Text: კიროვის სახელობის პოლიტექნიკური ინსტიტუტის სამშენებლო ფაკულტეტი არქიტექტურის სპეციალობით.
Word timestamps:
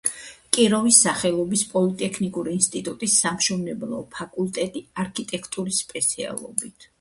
კიროვის 0.55 1.01
სახელობის 1.07 1.63
პოლიტექნიკური 1.73 2.55
ინსტიტუტის 2.59 3.17
სამშენებლო 3.25 4.01
ფაკულტეტი 4.17 4.83
არქიტექტურის 5.05 5.85
სპეციალობით. 5.87 6.89